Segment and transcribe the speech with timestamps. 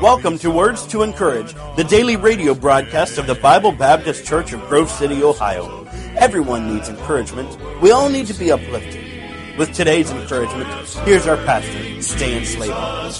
[0.00, 4.60] Welcome to Words to Encourage, the daily radio broadcast of the Bible Baptist Church of
[4.68, 5.86] Grove City, Ohio.
[6.16, 7.58] Everyone needs encouragement.
[7.80, 9.58] We all need to be uplifted.
[9.58, 10.68] With today's encouragement,
[11.04, 13.10] here's our pastor, Stan Slabaugh.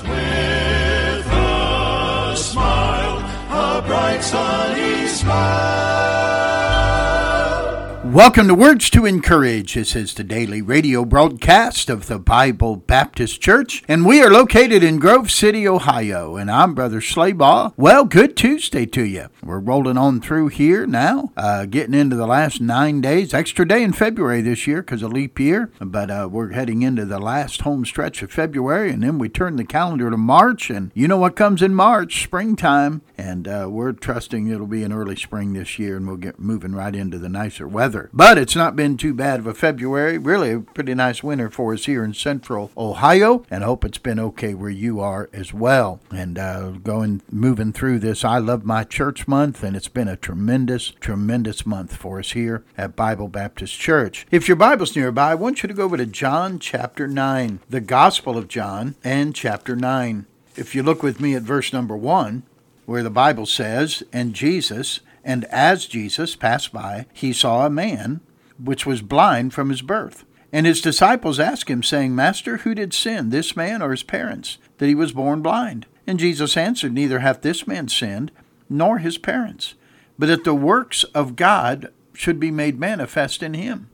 [8.11, 9.74] Welcome to Words to Encourage.
[9.74, 14.82] This is the daily radio broadcast of the Bible Baptist Church, and we are located
[14.82, 16.34] in Grove City, Ohio.
[16.34, 17.73] And I'm Brother Slabaugh.
[17.77, 19.28] Well, good Tuesday to you.
[19.45, 23.80] We're rolling on through here now, uh, getting into the last nine days, extra day
[23.84, 27.60] in February this year because of leap year, but uh, we're heading into the last
[27.60, 31.16] home stretch of February, and then we turn the calendar to March, and you know
[31.16, 32.24] what comes in March?
[32.24, 36.40] Springtime, and uh, we're trusting it'll be an early spring this year, and we'll get
[36.40, 37.99] moving right into the nicer weather.
[38.12, 40.16] But it's not been too bad of a February.
[40.16, 43.45] Really a pretty nice winter for us here in central Ohio.
[43.50, 46.00] And I hope it's been okay where you are as well.
[46.10, 49.62] And uh, going, moving through this I Love My Church month.
[49.62, 54.26] And it's been a tremendous, tremendous month for us here at Bible Baptist Church.
[54.30, 57.80] If your Bible's nearby, I want you to go over to John chapter 9, the
[57.80, 60.26] Gospel of John, and chapter 9.
[60.57, 62.42] If you look with me at verse number 1,
[62.87, 68.21] where the Bible says, And Jesus, and as Jesus passed by, he saw a man
[68.62, 70.25] which was blind from his birth.
[70.53, 74.59] And his disciples asked him, saying, Master, who did sin, this man or his parents,
[74.78, 75.87] that he was born blind?
[76.06, 78.32] And Jesus answered, Neither hath this man sinned,
[78.69, 79.75] nor his parents,
[80.19, 83.88] but that the works of God should be made manifest in him.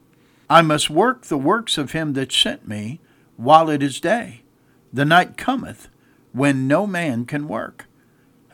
[0.49, 3.01] I must work the works of him that sent me
[3.37, 4.43] while it is day.
[4.93, 5.89] The night cometh
[6.33, 7.87] when no man can work.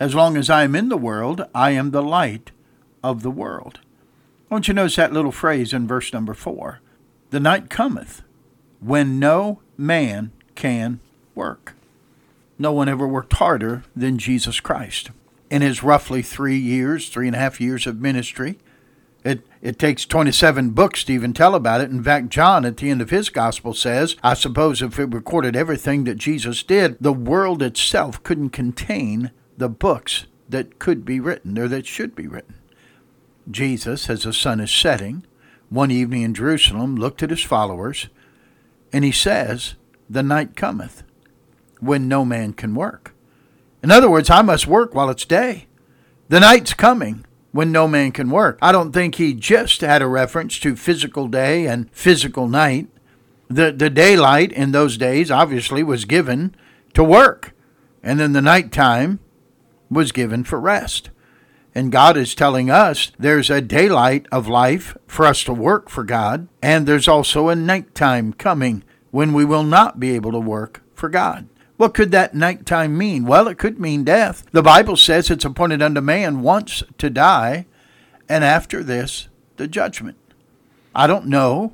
[0.00, 2.50] As long as I am in the world, I am the light
[3.02, 3.80] of the world.
[4.50, 6.80] Don't you notice that little phrase in verse number four?
[7.30, 8.22] The night cometh
[8.80, 11.00] when no man can
[11.34, 11.74] work.
[12.58, 15.10] No one ever worked harder than Jesus Christ.
[15.50, 18.58] In his roughly three years, three and a half years of ministry,
[19.24, 21.90] it, it takes 27 books to even tell about it.
[21.90, 25.54] In fact, John, at the end of his gospel, says, I suppose if it recorded
[25.54, 31.58] everything that Jesus did, the world itself couldn't contain the books that could be written
[31.58, 32.54] or that should be written.
[33.50, 35.24] Jesus, as the sun is setting,
[35.68, 38.08] one evening in Jerusalem, looked at his followers,
[38.92, 39.74] and he says,
[40.08, 41.02] The night cometh
[41.80, 43.14] when no man can work.
[43.82, 45.66] In other words, I must work while it's day.
[46.28, 48.58] The night's coming when no man can work.
[48.62, 52.88] I don't think he just had a reference to physical day and physical night.
[53.48, 56.54] The, the daylight in those days obviously was given
[56.94, 57.52] to work,
[58.02, 59.20] and then the nighttime
[59.90, 61.10] was given for rest.
[61.74, 66.04] And God is telling us there's a daylight of life for us to work for
[66.04, 70.82] God, and there's also a nighttime coming when we will not be able to work
[70.94, 71.48] for God.
[71.78, 73.24] What could that nighttime mean?
[73.24, 74.44] Well, it could mean death.
[74.52, 77.66] The Bible says it's appointed unto man once to die,
[78.28, 80.18] and after this, the judgment.
[80.94, 81.72] I don't know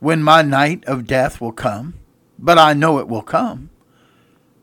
[0.00, 1.94] when my night of death will come,
[2.38, 3.70] but I know it will come.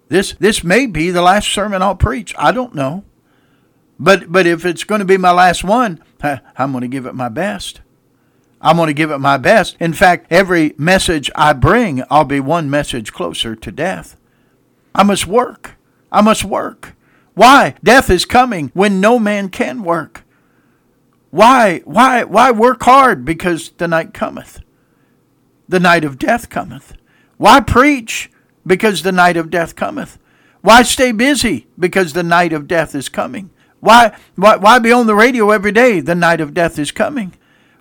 [0.10, 2.36] This this may be the last sermon I'll preach.
[2.38, 3.04] I don't know.
[4.04, 7.16] But but if it's going to be my last one, I'm going to give it
[7.16, 7.80] my best.
[8.60, 9.78] I'm going to give it my best.
[9.80, 14.18] In fact, every message I bring, I'll be one message closer to death.
[14.94, 15.76] I must work.
[16.12, 16.96] I must work.
[17.34, 17.76] Why?
[17.82, 20.26] Death is coming when no man can work.
[21.32, 21.80] Why?
[21.86, 22.26] Why?
[22.26, 23.24] Why work hard?
[23.24, 24.60] Because the night cometh.
[25.70, 26.98] The night of death cometh.
[27.38, 28.30] Why preach?
[28.68, 30.20] Because the night of death cometh.
[30.60, 31.68] Why stay busy?
[31.80, 33.50] Because the night of death is coming.
[33.84, 36.00] Why, why, why be on the radio every day?
[36.00, 37.34] The night of death is coming.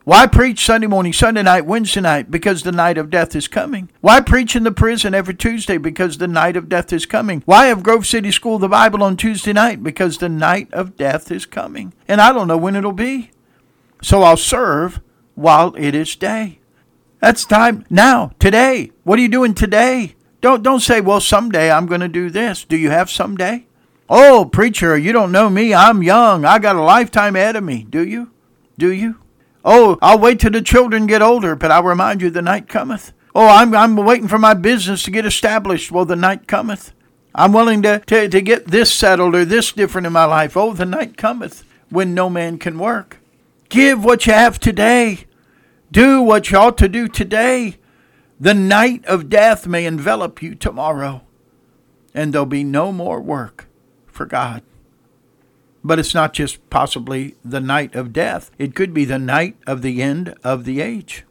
[0.03, 2.29] Why preach Sunday morning, Sunday night, Wednesday night?
[2.29, 3.89] Because the night of death is coming.
[4.01, 5.79] Why preach in the prison every Tuesday?
[5.79, 7.45] Because the night of death is coming.
[7.47, 9.85] Why have Grove City School the Bible on Tuesday night?
[9.85, 11.95] Because the night of death is coming.
[12.09, 13.31] And I don't know when it'll be.
[14.03, 15.01] So I'll serve
[15.37, 16.59] while it is day.
[17.21, 18.91] That's time now, today.
[19.05, 20.17] What are you doing today?
[20.41, 22.65] Don't don't say, well, someday I'm going to do this.
[22.65, 23.67] Do you have someday?
[24.09, 25.73] Oh, preacher, you don't know me.
[25.73, 26.45] I'm young.
[26.45, 27.87] I got a lifetime ahead of me.
[27.89, 28.31] Do you?
[28.79, 29.21] Do you?
[29.65, 33.13] Oh, I'll wait till the children get older, but I'll remind you the night cometh.
[33.35, 35.93] Oh, I'm, I'm waiting for my business to get established.
[35.93, 36.93] Well, the night cometh.
[37.35, 40.57] I'm willing to, to, to get this settled or this different in my life.
[40.57, 43.19] Oh, the night cometh when no man can work.
[43.69, 45.27] Give what you have today.
[45.91, 47.79] Do what you ought to do today.
[48.39, 51.23] The night of death may envelop you tomorrow,
[52.13, 53.69] and there'll be no more work
[54.13, 54.63] for God.
[55.83, 59.83] But it's not just possibly the night of death, it could be the night of
[59.83, 61.25] the end of the age.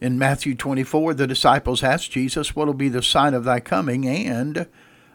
[0.00, 4.06] In Matthew 24, the disciples asked Jesus, What will be the sign of thy coming
[4.06, 4.68] and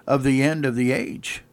[0.08, 1.44] of the end of the age.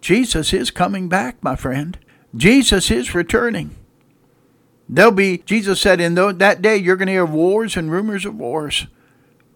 [0.00, 1.98] Jesus is coming back, my friend.
[2.36, 3.74] Jesus is returning.
[4.88, 8.36] There'll be, Jesus said, in that day you're going to hear wars and rumors of
[8.36, 8.86] wars.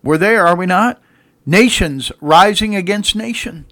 [0.03, 1.03] We're there, are we not?
[1.45, 3.67] Nations rising against nation.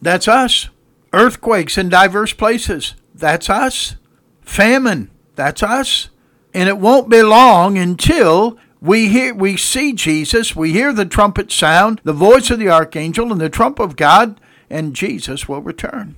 [0.00, 0.68] That's us.
[1.12, 2.94] Earthquakes in diverse places.
[3.14, 3.96] That's us.
[4.42, 5.10] Famine.
[5.34, 6.10] That's us.
[6.54, 11.50] And it won't be long until we hear we see Jesus, we hear the trumpet
[11.50, 14.40] sound, the voice of the archangel and the trump of God,
[14.70, 16.16] and Jesus will return.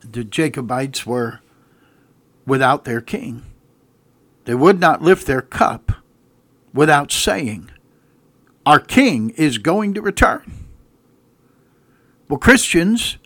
[0.00, 1.40] The Jacobites were
[2.46, 3.44] without their king.
[4.44, 5.92] They would not lift their cup
[6.72, 7.70] without saying,
[8.64, 10.66] Our king is going to return.
[12.30, 13.18] Well, Christians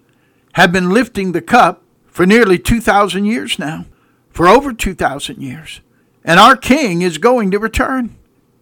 [0.55, 3.85] have been lifting the cup for nearly 2,000 years now,
[4.31, 5.83] for over 2,000 years.
[6.25, 8.17] And our king is going to return.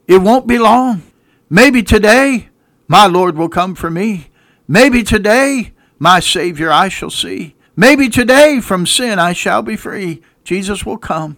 [0.08, 1.02] It won't be long.
[1.48, 2.48] Maybe today
[2.88, 4.30] my Lord will come for me.
[4.66, 7.54] Maybe today my Savior I shall see.
[7.76, 10.22] Maybe today from sin I shall be free.
[10.42, 11.36] Jesus will come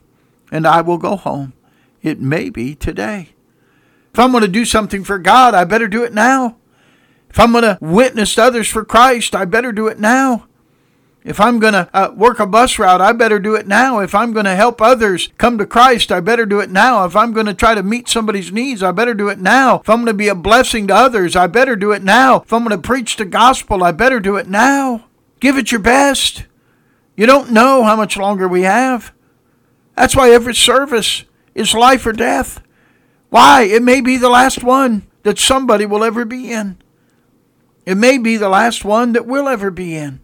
[0.51, 1.53] and I will go home.
[2.01, 3.35] It may be today.
[4.15, 6.57] If I'm going to do something for God, I better do it now.
[7.35, 10.47] If I'm going to witness others for Christ, I better do it now.
[11.25, 13.99] If I'm going to uh, work a bus route, I better do it now.
[13.99, 17.05] If I'm going to help others come to Christ, I better do it now.
[17.05, 19.81] If I'm going to try to meet somebody's needs, I better do it now.
[19.81, 22.43] If I'm going to be a blessing to others, I better do it now.
[22.43, 25.07] If I'm going to preach the gospel, I better do it now.
[25.41, 26.45] Give it your best.
[27.17, 29.13] You don't know how much longer we have.
[29.97, 32.63] That's why every service is life or death.
[33.31, 33.63] Why?
[33.63, 36.79] It may be the last one that somebody will ever be in.
[37.87, 40.21] It may be the last one that we'll ever be in.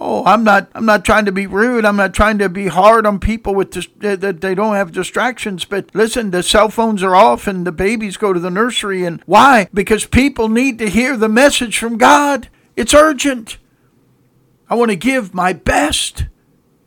[0.00, 0.70] Oh, I'm not.
[0.74, 1.84] I'm not trying to be rude.
[1.84, 5.64] I'm not trying to be hard on people with dis- that they don't have distractions.
[5.64, 9.04] But listen, the cell phones are off and the babies go to the nursery.
[9.04, 9.68] And why?
[9.74, 12.48] Because people need to hear the message from God.
[12.76, 13.58] It's urgent.
[14.70, 16.26] I want to give my best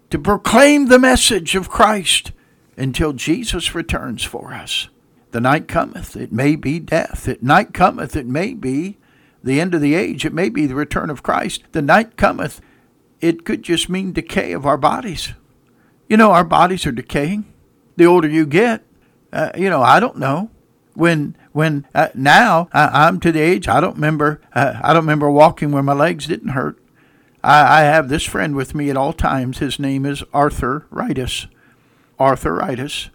[0.10, 2.32] to proclaim the message of Christ
[2.78, 4.88] until Jesus returns for us.
[5.32, 7.28] The night cometh, it may be death.
[7.28, 8.98] At night cometh, it may be
[9.44, 10.26] the end of the age.
[10.26, 11.64] It may be the return of Christ.
[11.72, 12.62] The night cometh,
[13.20, 15.34] it could just mean decay of our bodies.
[16.08, 17.52] You know, our bodies are decaying.
[17.96, 18.84] The older you get,
[19.32, 20.50] uh, you know, I don't know.
[20.94, 25.04] When when uh, now I, am to the age I don't remember uh, I don't
[25.04, 26.78] remember walking where my legs didn't hurt.
[27.42, 29.60] I, I have this friend with me at all times.
[29.60, 31.48] His name is arthritis.
[32.20, 33.10] Arthritis.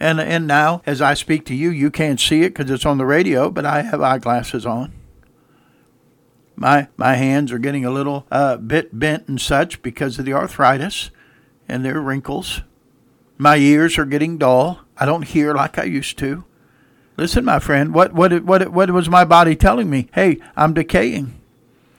[0.00, 2.98] And and now as I speak to you, you can't see it because it's on
[2.98, 4.92] the radio, but I have eyeglasses on
[6.56, 10.32] my my hands are getting a little uh, bit bent and such because of the
[10.32, 11.10] arthritis
[11.68, 12.62] and their wrinkles.
[13.38, 14.80] My ears are getting dull.
[14.96, 16.44] I don't hear like I used to.
[17.16, 20.08] Listen, my friend, what what what what was my body telling me?
[20.14, 21.40] Hey, I'm decaying.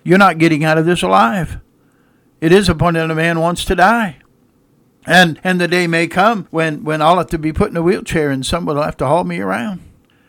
[0.03, 1.59] You're not getting out of this alive.
[2.41, 4.17] It is appointed a man wants to die.
[5.05, 7.81] And and the day may come when, when I'll have to be put in a
[7.81, 9.81] wheelchair and someone will have to haul me around.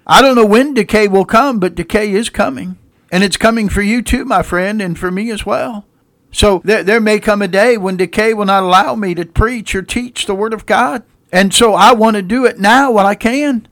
[0.07, 2.79] I don't know when decay will come, but decay is coming.
[3.11, 5.87] And it's coming for you too, my friend, and for me as well.
[6.33, 9.75] So there, there may come a day when decay will not allow me to preach
[9.75, 11.03] or teach the Word of God.
[11.33, 13.69] And so I want to do it now while I can.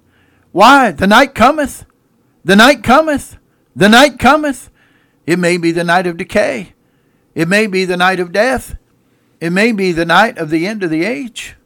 [0.52, 0.92] Why?
[0.92, 1.84] The night cometh.
[2.44, 3.38] The night cometh.
[3.74, 4.70] The night cometh.
[5.26, 6.74] It may be the night of decay.
[7.34, 8.76] It may be the night of death.
[9.40, 11.56] It may be the night of the end of the age.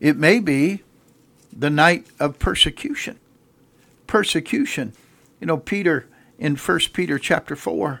[0.00, 0.82] It may be
[1.52, 3.18] the night of persecution.
[4.06, 4.94] Persecution.
[5.40, 6.06] You know, Peter
[6.42, 8.00] in 1 Peter chapter 4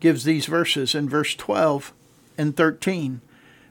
[0.00, 1.94] gives these verses in verse 12
[2.36, 3.22] and 13.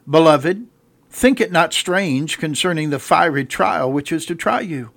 [0.10, 0.66] Beloved,
[1.12, 4.90] think it not strange concerning the fiery trial which is to try you,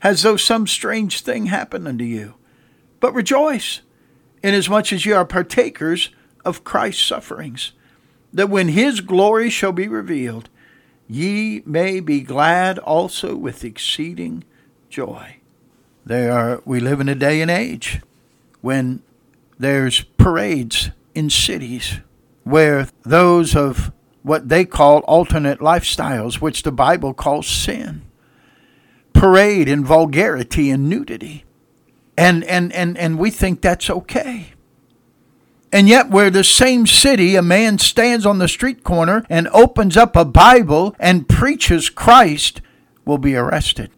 [0.00, 2.34] as though some strange thing happened unto you.
[3.00, 3.80] But rejoice,
[4.44, 6.10] inasmuch as ye are partakers
[6.44, 7.72] of Christ's sufferings,
[8.32, 10.48] that when his glory shall be revealed,
[11.08, 14.44] ye may be glad also with exceeding
[14.88, 15.38] joy.
[16.06, 18.00] There are we live in a day and age
[18.62, 19.02] when
[19.58, 22.00] there's parades in cities
[22.44, 23.92] where those of
[24.22, 28.02] what they call alternate lifestyles, which the Bible calls sin,
[29.12, 31.44] parade in vulgarity and nudity.
[32.16, 34.52] And, and, and, and we think that's okay.
[35.72, 39.96] And yet, where the same city, a man stands on the street corner and opens
[39.96, 42.60] up a Bible and preaches Christ,
[43.06, 43.90] will be arrested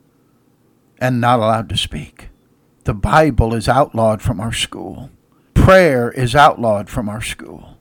[0.98, 2.28] and not allowed to speak.
[2.84, 5.08] The Bible is outlawed from our school.
[5.54, 7.78] Prayer is outlawed from our school.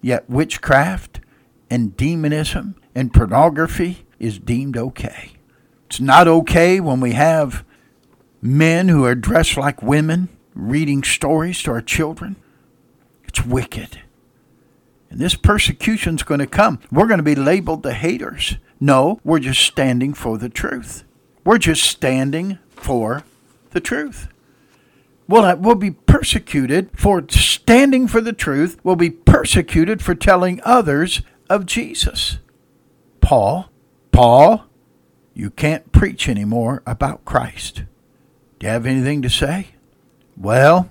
[0.00, 1.20] Yet witchcraft
[1.68, 5.32] and demonism and pornography is deemed okay.
[5.86, 7.62] It's not okay when we have
[8.40, 12.36] men who are dressed like women reading stories to our children.
[13.24, 14.00] It's wicked.
[15.10, 16.80] And this persecution's going to come.
[16.90, 18.56] We're going to be labeled the haters.
[18.80, 21.04] No, we're just standing for the truth.
[21.44, 23.24] We're just standing for
[23.70, 24.28] the truth.
[25.28, 28.78] We'll, we'll be persecuted for standing for the truth.
[28.82, 32.38] We'll be persecuted for telling others of Jesus.
[33.20, 33.70] Paul,
[34.10, 34.64] Paul,
[35.34, 37.82] you can't preach anymore about Christ.
[38.58, 39.68] Do you have anything to say?
[40.36, 40.90] Well,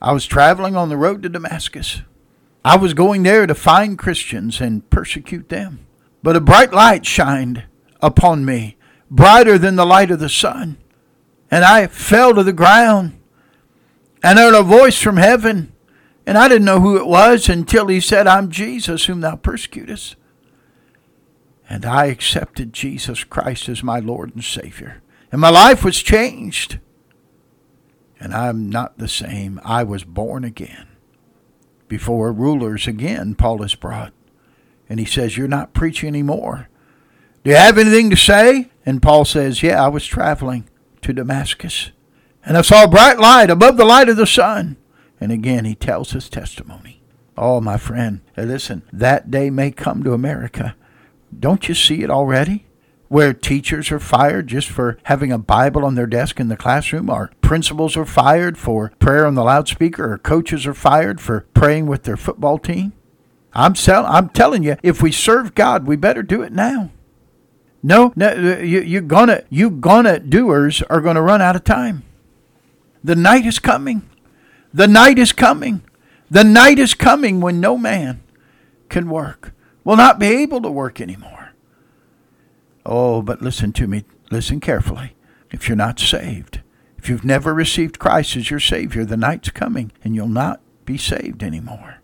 [0.00, 2.02] I was traveling on the road to Damascus.
[2.64, 5.86] I was going there to find Christians and persecute them.
[6.22, 7.64] But a bright light shined
[8.00, 8.76] upon me,
[9.10, 10.78] brighter than the light of the sun.
[11.50, 13.18] And I fell to the ground.
[14.24, 15.74] And I heard a voice from heaven.
[16.26, 20.16] And I didn't know who it was until he said, I'm Jesus whom thou persecutest.
[21.68, 25.02] And I accepted Jesus Christ as my Lord and Savior.
[25.30, 26.78] And my life was changed.
[28.18, 29.60] And I'm not the same.
[29.62, 30.88] I was born again.
[31.86, 34.14] Before rulers again, Paul is brought.
[34.88, 36.70] And he says, You're not preaching anymore.
[37.42, 38.70] Do you have anything to say?
[38.86, 40.66] And Paul says, Yeah, I was traveling
[41.02, 41.90] to Damascus.
[42.44, 44.76] And I saw a bright light above the light of the sun.
[45.20, 47.00] And again, he tells his testimony.
[47.36, 50.76] Oh, my friend, listen, that day may come to America
[51.38, 52.66] don't you see it already?
[53.08, 57.10] Where teachers are fired just for having a Bible on their desk in the classroom,
[57.10, 61.86] or principals are fired for prayer on the loudspeaker, or coaches are fired for praying
[61.86, 62.92] with their football team.
[63.52, 66.90] I'm, sell- I'm telling you, if we serve God, we better do it now.
[67.82, 72.02] No, no you, you're gonna, you gonna doers are gonna run out of time.
[73.04, 74.08] The night is coming.
[74.72, 75.82] The night is coming.
[76.30, 78.22] The night is coming when no man
[78.88, 79.52] can work
[79.84, 81.52] will not be able to work anymore.
[82.86, 84.04] Oh, but listen to me.
[84.30, 85.14] Listen carefully.
[85.50, 86.62] If you're not saved,
[86.98, 90.98] if you've never received Christ as your Savior, the night's coming and you'll not be
[90.98, 91.98] saved anymore.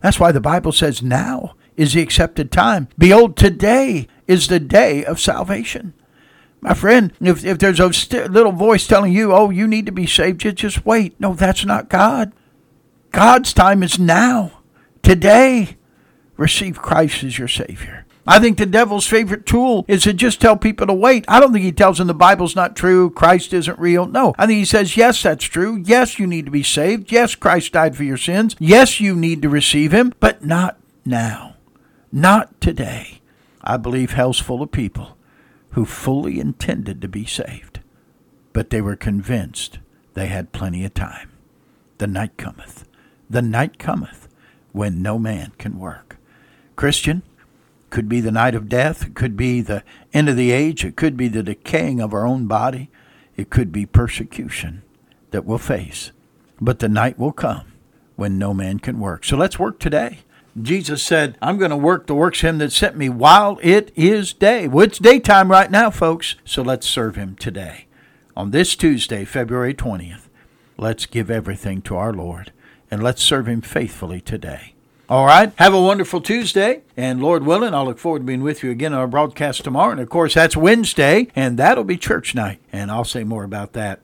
[0.00, 2.88] That's why the Bible says now is the accepted time.
[2.96, 5.92] Behold, today is the day of salvation.
[6.64, 9.92] My friend, if, if there's a st- little voice telling you, oh, you need to
[9.92, 11.14] be saved, just, just wait.
[11.20, 12.32] No, that's not God.
[13.12, 14.62] God's time is now,
[15.02, 15.76] today
[16.38, 18.06] receive Christ as your Savior.
[18.26, 21.26] I think the devil's favorite tool is to just tell people to wait.
[21.28, 24.06] I don't think he tells them the Bible's not true, Christ isn't real.
[24.06, 25.82] No, I think he says, yes, that's true.
[25.84, 27.12] Yes, you need to be saved.
[27.12, 28.56] Yes, Christ died for your sins.
[28.58, 31.56] Yes, you need to receive him, but not now.
[32.10, 33.20] Not today.
[33.62, 35.18] I believe hell's full of people
[35.74, 37.80] who fully intended to be saved,
[38.52, 39.78] but they were convinced
[40.14, 41.30] they had plenty of time.
[41.98, 42.86] The night cometh.
[43.28, 44.28] The night cometh
[44.72, 46.16] when no man can work.
[46.76, 47.22] Christian.
[47.90, 49.06] Could be the night of death.
[49.06, 50.84] It could be the end of the age.
[50.84, 52.90] It could be the decaying of our own body.
[53.36, 54.82] It could be persecution
[55.30, 56.10] that we'll face.
[56.60, 57.72] But the night will come
[58.16, 59.24] when no man can work.
[59.24, 60.20] So let's work today.
[60.60, 64.32] Jesus said, I'm going to work the works him that sent me while it is
[64.32, 64.68] day.
[64.68, 66.36] Well, it's daytime right now, folks.
[66.44, 67.86] So let's serve him today.
[68.36, 70.28] On this Tuesday, February 20th,
[70.76, 72.52] let's give everything to our Lord
[72.90, 74.74] and let's serve him faithfully today.
[75.08, 75.52] All right.
[75.56, 76.82] Have a wonderful Tuesday.
[76.96, 79.90] And Lord willing, I'll look forward to being with you again on our broadcast tomorrow.
[79.90, 82.60] And of course, that's Wednesday, and that'll be church night.
[82.72, 84.00] And I'll say more about that.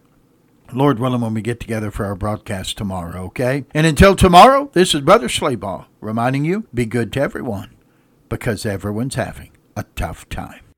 [0.72, 3.64] Lord willing, when we get together for our broadcast tomorrow, okay?
[3.72, 7.74] And until tomorrow, this is Brother Slabaugh reminding you be good to everyone
[8.28, 10.69] because everyone's having a tough time.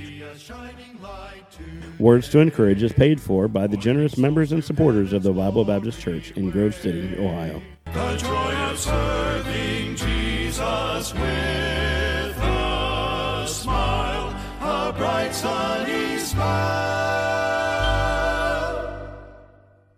[1.99, 5.65] Words to Encourage is paid for by the generous members and supporters of the Bible
[5.65, 7.61] Baptist Church in Grove City, Ohio.